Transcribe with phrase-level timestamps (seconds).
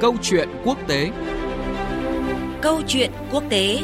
[0.00, 1.10] Câu chuyện quốc tế
[2.62, 3.78] Câu chuyện quốc tế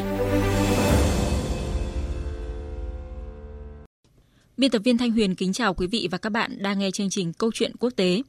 [4.56, 7.10] Biên tập viên Thanh Huyền kính chào quý vị và các bạn đang nghe chương
[7.10, 8.22] trình Câu chuyện quốc tế.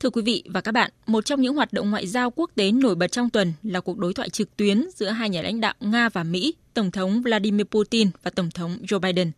[0.00, 2.72] Thưa quý vị và các bạn, một trong những hoạt động ngoại giao quốc tế
[2.72, 5.74] nổi bật trong tuần là cuộc đối thoại trực tuyến giữa hai nhà lãnh đạo
[5.80, 9.30] Nga và Mỹ, Tổng thống Vladimir Putin và Tổng thống Joe Biden.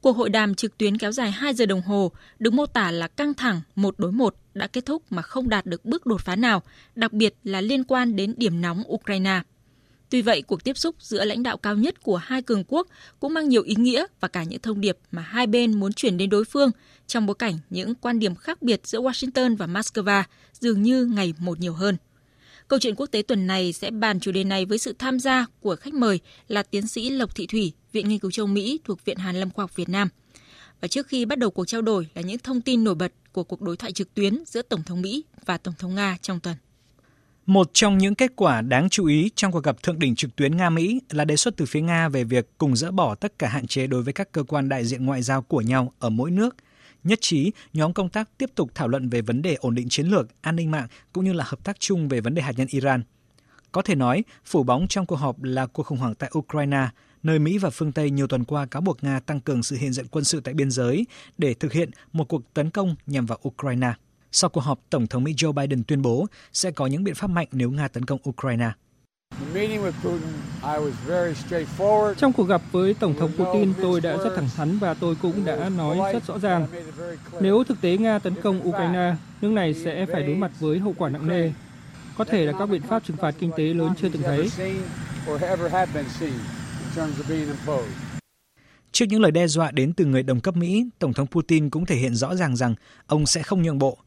[0.00, 3.08] Cuộc hội đàm trực tuyến kéo dài 2 giờ đồng hồ được mô tả là
[3.08, 6.36] căng thẳng một đối một đã kết thúc mà không đạt được bước đột phá
[6.36, 6.62] nào,
[6.94, 9.42] đặc biệt là liên quan đến điểm nóng Ukraine.
[10.10, 12.86] Tuy vậy, cuộc tiếp xúc giữa lãnh đạo cao nhất của hai cường quốc
[13.20, 16.16] cũng mang nhiều ý nghĩa và cả những thông điệp mà hai bên muốn chuyển
[16.16, 16.70] đến đối phương
[17.06, 20.22] trong bối cảnh những quan điểm khác biệt giữa Washington và Moscow
[20.60, 21.96] dường như ngày một nhiều hơn.
[22.68, 25.46] Câu chuyện quốc tế tuần này sẽ bàn chủ đề này với sự tham gia
[25.60, 29.04] của khách mời là tiến sĩ Lộc Thị Thủy, Viện Nghiên cứu châu Mỹ thuộc
[29.04, 30.08] Viện Hàn Lâm Khoa học Việt Nam.
[30.80, 33.44] Và trước khi bắt đầu cuộc trao đổi là những thông tin nổi bật của
[33.44, 36.56] cuộc đối thoại trực tuyến giữa Tổng thống Mỹ và Tổng thống Nga trong tuần.
[37.46, 40.56] Một trong những kết quả đáng chú ý trong cuộc gặp thượng đỉnh trực tuyến
[40.56, 43.66] Nga-Mỹ là đề xuất từ phía Nga về việc cùng dỡ bỏ tất cả hạn
[43.66, 46.56] chế đối với các cơ quan đại diện ngoại giao của nhau ở mỗi nước.
[47.04, 50.06] Nhất trí, nhóm công tác tiếp tục thảo luận về vấn đề ổn định chiến
[50.06, 52.68] lược, an ninh mạng cũng như là hợp tác chung về vấn đề hạt nhân
[52.70, 53.02] Iran.
[53.72, 56.88] Có thể nói, phủ bóng trong cuộc họp là cuộc khủng hoảng tại Ukraine,
[57.22, 59.92] nơi Mỹ và phương Tây nhiều tuần qua cáo buộc Nga tăng cường sự hiện
[59.92, 61.06] diện quân sự tại biên giới
[61.38, 63.92] để thực hiện một cuộc tấn công nhằm vào Ukraine.
[64.32, 67.30] Sau cuộc họp, Tổng thống Mỹ Joe Biden tuyên bố sẽ có những biện pháp
[67.30, 68.70] mạnh nếu Nga tấn công Ukraine.
[72.16, 75.44] Trong cuộc gặp với Tổng thống Putin, tôi đã rất thẳng thắn và tôi cũng
[75.44, 76.66] đã nói rất rõ ràng.
[77.40, 80.94] Nếu thực tế Nga tấn công Ukraine, nước này sẽ phải đối mặt với hậu
[80.98, 81.52] quả nặng nề.
[82.16, 84.50] Có thể là các biện pháp trừng phạt kinh tế lớn chưa từng thấy.
[88.92, 91.86] Trước những lời đe dọa đến từ người đồng cấp Mỹ, Tổng thống Putin cũng
[91.86, 92.74] thể hiện rõ ràng rằng
[93.06, 93.98] ông sẽ không nhượng bộ.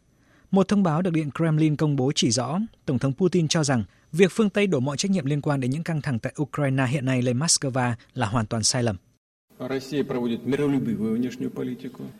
[0.51, 3.83] Một thông báo được Điện Kremlin công bố chỉ rõ, Tổng thống Putin cho rằng
[4.11, 6.85] việc phương Tây đổ mọi trách nhiệm liên quan đến những căng thẳng tại Ukraine
[6.87, 8.95] hiện nay lên Moscow là hoàn toàn sai lầm.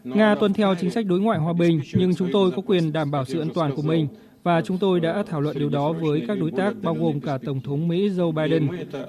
[0.04, 3.12] Nga tuân theo chính sách đối ngoại hòa bình, nhưng chúng tôi có quyền đảm
[3.12, 4.08] bảo sự an toàn của mình
[4.44, 7.38] và chúng tôi đã thảo luận điều đó với các đối tác bao gồm cả
[7.46, 8.68] Tổng thống Mỹ Joe Biden.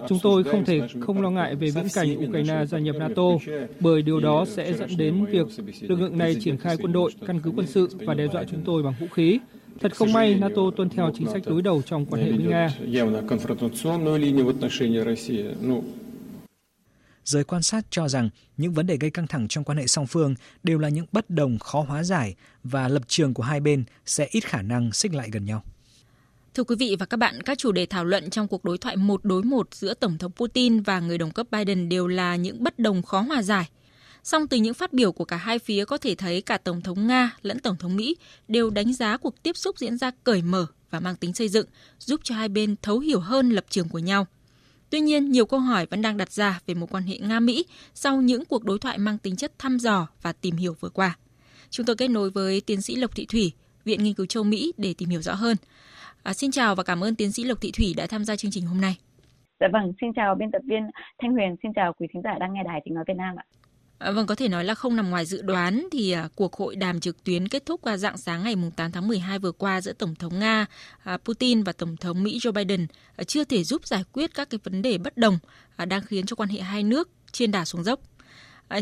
[0.09, 3.23] Chúng tôi không thể không lo ngại về viễn cảnh Ukraine gia nhập NATO,
[3.81, 5.47] bởi điều đó sẽ dẫn đến việc
[5.81, 8.63] lực lượng này triển khai quân đội, căn cứ quân sự và đe dọa chúng
[8.65, 9.39] tôi bằng vũ khí.
[9.83, 12.69] Thật không may, NATO tuân theo chính sách đối đầu trong quan hệ với Nga.
[17.25, 20.07] Giới quan sát cho rằng những vấn đề gây căng thẳng trong quan hệ song
[20.07, 22.35] phương đều là những bất đồng khó hóa giải
[22.65, 25.63] và lập trường của hai bên sẽ ít khả năng xích lại gần nhau.
[26.55, 28.97] Thưa quý vị và các bạn, các chủ đề thảo luận trong cuộc đối thoại
[28.97, 32.63] một đối một giữa Tổng thống Putin và người đồng cấp Biden đều là những
[32.65, 33.69] bất đồng khó hòa giải.
[34.23, 37.07] Song từ những phát biểu của cả hai phía có thể thấy cả Tổng thống
[37.07, 38.17] Nga lẫn Tổng thống Mỹ
[38.49, 41.67] đều đánh giá cuộc tiếp xúc diễn ra cởi mở và mang tính xây dựng,
[41.99, 44.27] giúp cho hai bên thấu hiểu hơn lập trường của nhau–
[44.93, 48.21] Tuy nhiên, nhiều câu hỏi vẫn đang đặt ra về mối quan hệ Nga-Mỹ sau
[48.21, 51.17] những cuộc đối thoại mang tính chất thăm dò và tìm hiểu vừa qua.
[51.71, 53.53] Chúng tôi kết nối với tiến sĩ Lộc Thị Thủy,
[53.85, 55.57] Viện Nghiên cứu châu Mỹ để tìm hiểu rõ hơn.
[56.23, 58.51] À, xin chào và cảm ơn tiến sĩ Lộc Thị Thủy đã tham gia chương
[58.51, 58.97] trình hôm nay.
[59.61, 60.83] Dạ vâng, xin chào biên tập viên
[61.23, 63.45] Thanh Huyền, xin chào quý thính giả đang nghe đài tiếng nói Việt Nam ạ.
[64.03, 66.77] À, vâng, có thể nói là không nằm ngoài dự đoán thì à, cuộc hội
[66.77, 69.93] đàm trực tuyến kết thúc vào dạng sáng ngày 8 tháng 12 vừa qua giữa
[69.93, 70.67] Tổng thống Nga
[71.05, 72.87] à, Putin và Tổng thống Mỹ Joe Biden
[73.27, 75.35] chưa thể giúp giải quyết các cái vấn đề bất đồng
[75.89, 78.01] đang khiến cho quan hệ hai nước trên đà xuống dốc.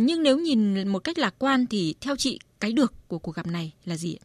[0.01, 3.47] Nhưng nếu nhìn một cách lạc quan thì theo chị cái được của cuộc gặp
[3.47, 4.25] này là gì ạ?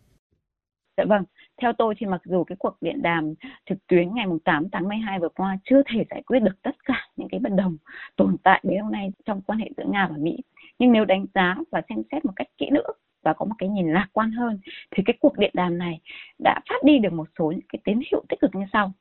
[0.98, 1.24] Dạ vâng,
[1.62, 3.34] theo tôi thì mặc dù cái cuộc điện đàm
[3.70, 7.08] trực tuyến ngày 8 tháng 12 vừa qua chưa thể giải quyết được tất cả
[7.16, 7.78] những cái bất đồng
[8.16, 10.38] tồn tại đến hôm nay trong quan hệ giữa Nga và Mỹ
[10.80, 13.69] nhưng nếu đánh giá và xem xét một cách kỹ lưỡng và có một cái
[13.69, 14.59] nhìn lạc quan hơn
[14.91, 16.00] thì cái cuộc điện đàm này
[16.44, 18.91] đã phát đi được một số những cái tín hiệu tích cực như sau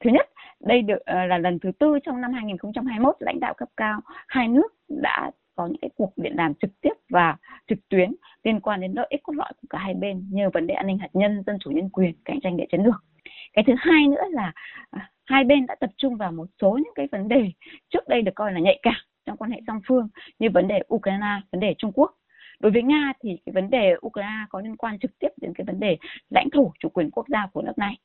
[0.00, 0.28] thứ nhất
[0.60, 4.48] đây được ờ, là lần thứ tư trong năm 2021 lãnh đạo cấp cao hai
[4.48, 7.36] nước đã có những cái cuộc điện đàm trực tiếp và
[7.68, 10.66] trực tuyến liên quan đến lợi ích cốt lõi của cả hai bên như vấn
[10.66, 13.04] đề an ninh hạt nhân, dân chủ nhân quyền, cạnh tranh địa chiến lược.
[13.52, 14.52] Cái thứ hai nữa là
[14.90, 17.52] à, hai bên đã tập trung vào một số những cái vấn đề
[17.88, 18.94] trước đây được coi là nhạy cảm
[19.26, 20.08] trong quan hệ song phương
[20.38, 22.14] như vấn đề Ukraine, vấn đề Trung Quốc.
[22.60, 25.64] Đối với Nga thì cái vấn đề Ukraine có liên quan trực tiếp đến cái
[25.64, 25.96] vấn đề
[26.30, 27.98] lãnh thổ chủ quyền quốc gia của nước này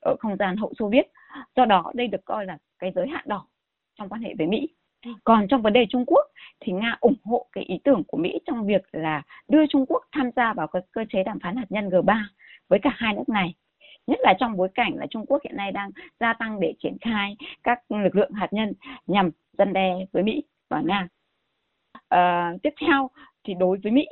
[0.00, 1.06] ở không gian hậu Xô Viết.
[1.56, 3.46] Do đó đây được coi là cái giới hạn đỏ
[3.98, 4.68] trong quan hệ với Mỹ.
[5.24, 6.26] Còn trong vấn đề Trung Quốc
[6.60, 10.04] thì Nga ủng hộ cái ý tưởng của Mỹ trong việc là đưa Trung Quốc
[10.12, 12.22] tham gia vào cái cơ chế đàm phán hạt nhân G3
[12.68, 13.54] với cả hai nước này
[14.06, 16.96] nhất là trong bối cảnh là Trung Quốc hiện nay đang gia tăng để triển
[17.00, 18.72] khai các lực lượng hạt nhân
[19.06, 21.08] nhằm dân đe với Mỹ và Nga.
[22.08, 23.10] À, tiếp theo
[23.44, 24.06] thì đối với Mỹ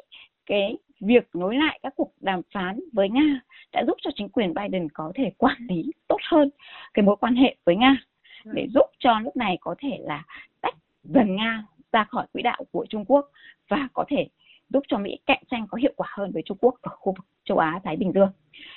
[0.46, 3.40] cái việc nối lại các cuộc đàm phán với Nga
[3.73, 6.50] đã giúp cho chính quyền Biden có thể quản lý tốt hơn
[6.94, 7.96] cái mối quan hệ với Nga
[8.44, 10.25] để giúp cho nước này có thể là
[10.61, 13.31] tách dần Nga ra khỏi quỹ đạo của Trung Quốc
[13.69, 14.29] và có thể
[14.69, 17.25] giúp cho Mỹ cạnh tranh có hiệu quả hơn với Trung Quốc ở khu vực
[17.44, 18.31] châu Á Thái Bình Dương.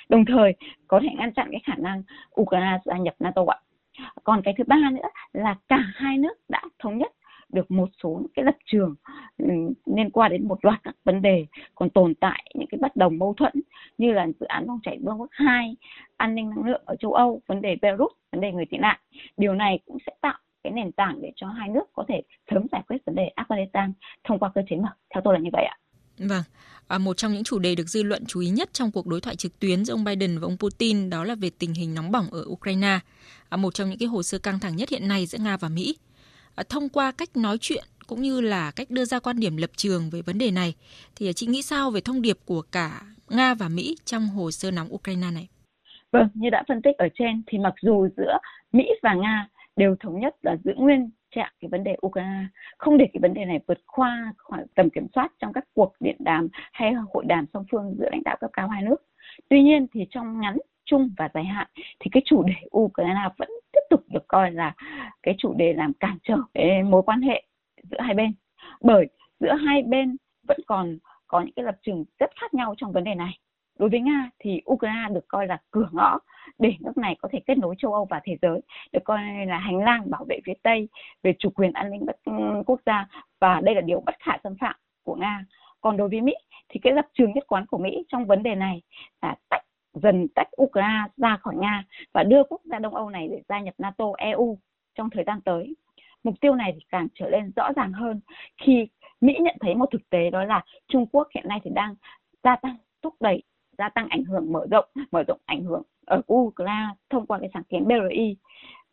[0.08, 0.54] Đồng thời
[0.86, 2.02] có thể ngăn chặn cái khả năng
[2.40, 3.58] Ukraine gia nhập NATO ạ.
[4.24, 7.12] Còn cái thứ ba nữa là cả hai nước đã thống nhất
[7.52, 8.94] được một số cái lập trường
[9.38, 9.46] ừ,
[9.96, 13.18] liên quan đến một loạt các vấn đề còn tồn tại những cái bất đồng
[13.18, 13.52] mâu thuẫn
[13.98, 15.76] như là dự án dòng chảy Vương quốc 2,
[16.16, 19.00] an ninh năng lượng ở châu Âu, vấn đề Belarus, vấn đề người tị nạn.
[19.36, 22.66] Điều này cũng sẽ tạo cái nền tảng để cho hai nước có thể sớm
[22.72, 23.92] giải quyết vấn đề Afghanistan
[24.24, 24.88] thông qua cơ chế mở.
[25.14, 25.76] Theo tôi là như vậy ạ.
[26.28, 26.42] Vâng,
[26.88, 29.20] à, một trong những chủ đề được dư luận chú ý nhất trong cuộc đối
[29.20, 32.10] thoại trực tuyến giữa ông Biden và ông Putin đó là về tình hình nóng
[32.10, 32.98] bỏng ở Ukraine,
[33.48, 35.68] à, một trong những cái hồ sơ căng thẳng nhất hiện nay giữa Nga và
[35.68, 35.96] Mỹ.
[36.54, 39.70] À, thông qua cách nói chuyện cũng như là cách đưa ra quan điểm lập
[39.76, 40.74] trường về vấn đề này,
[41.16, 44.70] thì chị nghĩ sao về thông điệp của cả Nga và Mỹ trong hồ sơ
[44.70, 45.48] nóng Ukraine này?
[46.12, 48.38] Vâng, như đã phân tích ở trên thì mặc dù giữa
[48.72, 52.46] Mỹ và Nga đều thống nhất là giữ nguyên trạng cái vấn đề Ukraine,
[52.78, 55.92] không để cái vấn đề này vượt qua khỏi tầm kiểm soát trong các cuộc
[56.00, 58.96] điện đàm hay hội đàm song phương giữa lãnh đạo cấp cao hai nước.
[59.48, 61.66] Tuy nhiên thì trong ngắn, trung và dài hạn
[62.00, 64.74] thì cái chủ đề Ukraine vẫn tiếp tục được coi là
[65.22, 67.42] cái chủ đề làm cản trở cái mối quan hệ
[67.90, 68.32] giữa hai bên.
[68.80, 69.06] Bởi
[69.40, 70.16] giữa hai bên
[70.48, 73.38] vẫn còn có những cái lập trường rất khác nhau trong vấn đề này.
[73.78, 76.18] Đối với Nga thì Ukraine được coi là cửa ngõ
[76.58, 78.60] để nước này có thể kết nối châu Âu và thế giới,
[78.92, 80.88] được coi là hành lang bảo vệ phía Tây
[81.22, 82.06] về chủ quyền an ninh
[82.66, 83.06] quốc gia
[83.40, 85.44] và đây là điều bất khả xâm phạm của Nga.
[85.82, 86.34] Còn đối với Mỹ
[86.68, 88.82] thì cái lập trường nhất quán của Mỹ trong vấn đề này
[89.22, 89.62] là tách
[89.92, 93.60] dần tách Ukraine ra khỏi Nga và đưa quốc gia Đông Âu này để gia
[93.60, 94.58] nhập NATO, EU
[94.94, 95.74] trong thời gian tới.
[96.24, 98.20] Mục tiêu này thì càng trở nên rõ ràng hơn
[98.56, 98.88] khi
[99.20, 101.94] Mỹ nhận thấy một thực tế đó là Trung Quốc hiện nay thì đang
[102.42, 103.42] gia tăng thúc đẩy
[103.78, 107.50] gia tăng ảnh hưởng mở rộng mở rộng ảnh hưởng ở Ukraine thông qua cái
[107.54, 108.36] sáng kiến BRI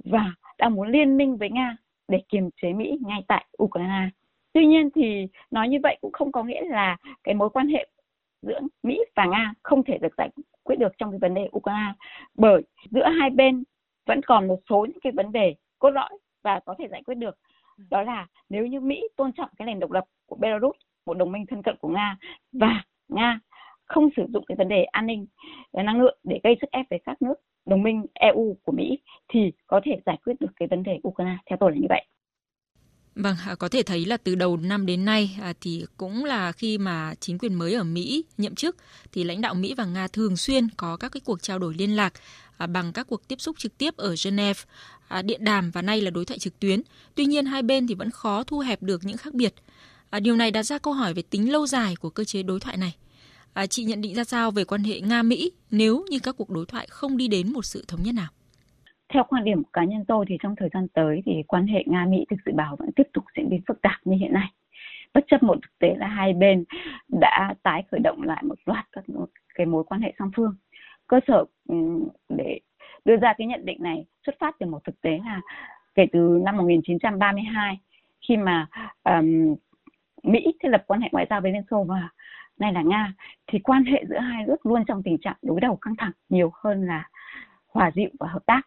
[0.05, 1.77] và đang muốn liên minh với Nga
[2.07, 4.09] để kiềm chế Mỹ ngay tại Ukraine.
[4.53, 7.87] Tuy nhiên thì nói như vậy cũng không có nghĩa là cái mối quan hệ
[8.41, 10.29] giữa Mỹ và Nga không thể được giải
[10.63, 11.93] quyết được trong cái vấn đề Ukraine
[12.35, 12.61] bởi
[12.91, 13.63] giữa hai bên
[14.05, 16.09] vẫn còn một số những cái vấn đề cốt lõi
[16.43, 17.37] và có thể giải quyết được.
[17.89, 20.75] Đó là nếu như Mỹ tôn trọng cái nền độc lập của Belarus
[21.05, 22.17] một đồng minh thân cận của Nga
[22.51, 23.39] và Nga
[23.85, 25.25] không sử dụng cái vấn đề an ninh
[25.71, 27.33] và năng lượng để gây sức ép với các nước
[27.65, 31.37] đồng minh EU của Mỹ thì có thể giải quyết được cái vấn đề Ukraine.
[31.45, 32.05] Theo tôi là như vậy.
[33.23, 36.51] Vâng, à, có thể thấy là từ đầu năm đến nay à, thì cũng là
[36.51, 38.75] khi mà chính quyền mới ở Mỹ nhậm chức
[39.11, 41.95] thì lãnh đạo Mỹ và Nga thường xuyên có các cái cuộc trao đổi liên
[41.95, 42.13] lạc
[42.57, 44.63] à, bằng các cuộc tiếp xúc trực tiếp ở Geneva,
[45.23, 46.81] điện đàm và nay là đối thoại trực tuyến.
[47.15, 49.53] Tuy nhiên hai bên thì vẫn khó thu hẹp được những khác biệt.
[50.21, 52.77] Điều này đặt ra câu hỏi về tính lâu dài của cơ chế đối thoại
[52.77, 52.95] này.
[53.69, 56.87] Chị nhận định ra sao về quan hệ Nga-Mỹ nếu như các cuộc đối thoại
[56.89, 58.27] không đi đến một sự thống nhất nào?
[59.09, 61.83] Theo quan điểm của cá nhân tôi thì trong thời gian tới thì quan hệ
[61.85, 64.47] nga mỹ được dự báo vẫn tiếp tục diễn biến phức tạp như hiện nay.
[65.13, 66.63] Bất chấp một thực tế là hai bên
[67.07, 69.03] đã tái khởi động lại một loạt các
[69.55, 70.55] cái mối quan hệ song phương.
[71.07, 71.45] Cơ sở
[72.29, 72.59] để
[73.05, 75.41] đưa ra cái nhận định này xuất phát từ một thực tế là
[75.95, 77.79] kể từ năm 1932
[78.27, 78.67] khi mà
[79.03, 79.55] um,
[80.23, 82.09] Mỹ thiết lập quan hệ ngoại giao với Liên Xô và
[82.57, 83.13] nay là Nga
[83.47, 86.51] thì quan hệ giữa hai nước luôn trong tình trạng đối đầu căng thẳng nhiều
[86.63, 87.09] hơn là
[87.67, 88.61] hòa dịu và hợp tác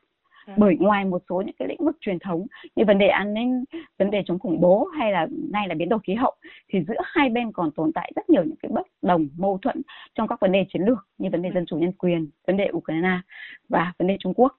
[0.57, 2.47] bởi ngoài một số những cái lĩnh vực truyền thống
[2.77, 3.65] như vấn đề an ninh
[3.99, 6.35] vấn đề chống khủng bố hay là nay là biến đổi khí hậu
[6.69, 9.83] thì giữa hai bên còn tồn tại rất nhiều những cái bất đồng mâu thuẫn
[10.15, 11.53] trong các vấn đề chiến lược như vấn đề ừ.
[11.55, 13.21] dân chủ nhân quyền vấn đề ukraine
[13.69, 14.53] và vấn đề trung quốc.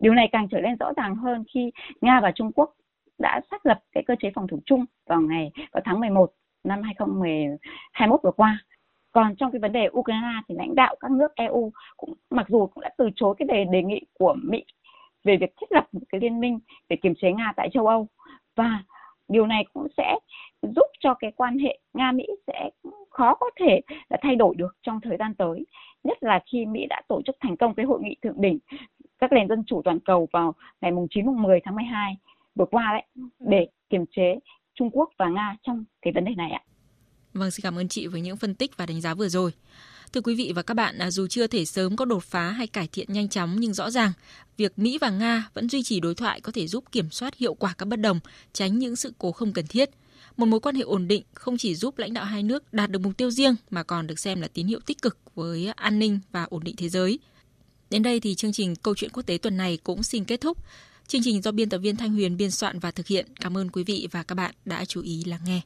[0.00, 2.74] Điều này càng trở nên rõ ràng hơn khi nga và trung quốc
[3.18, 6.32] đã xác lập cái cơ chế phòng thủ chung vào ngày vào tháng 11
[6.64, 8.58] năm 2021 vừa qua.
[9.12, 12.66] Còn trong cái vấn đề Ukraine thì lãnh đạo các nước EU cũng mặc dù
[12.66, 14.64] cũng đã từ chối cái đề đề nghị của Mỹ
[15.24, 18.08] về việc thiết lập một cái liên minh để kiềm chế Nga tại châu Âu
[18.56, 18.82] và
[19.28, 20.18] điều này cũng sẽ
[20.62, 22.70] giúp cho cái quan hệ Nga Mỹ sẽ
[23.10, 25.66] khó có thể là thay đổi được trong thời gian tới
[26.04, 28.58] nhất là khi Mỹ đã tổ chức thành công cái hội nghị thượng đỉnh
[29.18, 32.16] các nền dân chủ toàn cầu vào ngày mùng 9 mùng 10 tháng 12
[32.54, 34.38] vừa qua đấy để kiềm chế
[34.74, 36.62] Trung Quốc và Nga trong cái vấn đề này ạ.
[37.34, 39.50] Vâng, xin cảm ơn chị với những phân tích và đánh giá vừa rồi.
[40.14, 42.66] Thưa quý vị và các bạn, à, dù chưa thể sớm có đột phá hay
[42.66, 44.12] cải thiện nhanh chóng nhưng rõ ràng,
[44.56, 47.54] việc Mỹ và Nga vẫn duy trì đối thoại có thể giúp kiểm soát hiệu
[47.54, 48.20] quả các bất đồng,
[48.52, 49.90] tránh những sự cố không cần thiết.
[50.36, 52.98] Một mối quan hệ ổn định không chỉ giúp lãnh đạo hai nước đạt được
[52.98, 56.20] mục tiêu riêng mà còn được xem là tín hiệu tích cực với an ninh
[56.32, 57.18] và ổn định thế giới.
[57.90, 60.58] Đến đây thì chương trình Câu chuyện quốc tế tuần này cũng xin kết thúc.
[61.08, 63.26] Chương trình do biên tập viên Thanh Huyền biên soạn và thực hiện.
[63.40, 65.60] Cảm ơn quý vị và các bạn đã chú ý lắng nghe.